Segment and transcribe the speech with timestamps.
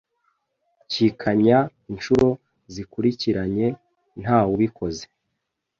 [0.91, 1.57] cyikanya
[1.91, 2.27] inshuro
[2.73, 3.67] zikurikiranye
[4.21, 5.03] ntawubikoze